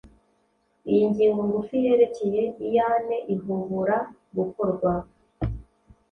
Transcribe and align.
Iyi 0.91 1.03
ngingo 1.11 1.41
ngufi 1.49 1.75
yerekeye 1.85 2.43
iyane 2.65 3.15
ihobora 3.35 3.97
gukorwa 4.35 4.91